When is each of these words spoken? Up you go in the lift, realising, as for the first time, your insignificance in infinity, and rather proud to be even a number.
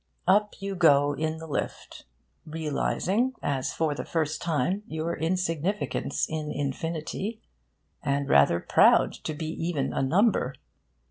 Up 0.27 0.55
you 0.59 0.73
go 0.73 1.13
in 1.13 1.37
the 1.37 1.45
lift, 1.45 2.05
realising, 2.43 3.33
as 3.43 3.71
for 3.71 3.93
the 3.93 4.03
first 4.03 4.41
time, 4.41 4.81
your 4.87 5.15
insignificance 5.15 6.25
in 6.27 6.51
infinity, 6.51 7.39
and 8.01 8.27
rather 8.27 8.59
proud 8.59 9.13
to 9.25 9.35
be 9.35 9.49
even 9.49 9.93
a 9.93 10.01
number. 10.01 10.55